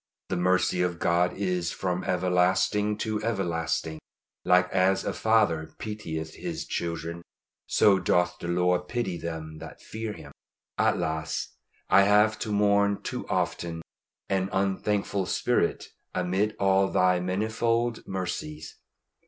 [0.29, 3.99] The mercy of God is from everlasting to everlasting.
[4.43, 7.21] Like as a father pitieth his children,
[7.67, 10.31] so doth the Lord pity them that fear Him.
[10.75, 11.49] Alas!
[11.87, 13.83] I have to mourn too often
[14.27, 18.77] an unthankful spirit amid all Thy manifold mercies.